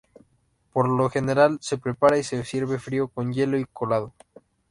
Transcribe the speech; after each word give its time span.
Por 0.73 0.89
lo 0.89 1.11
general 1.11 1.59
se 1.61 1.77
prepara 1.77 2.17
y 2.17 2.23
se 2.23 2.43
sirve 2.43 2.79
frío 2.79 3.07
con 3.09 3.31
hielo 3.33 3.55
y 3.59 3.65
colado. 3.65 4.13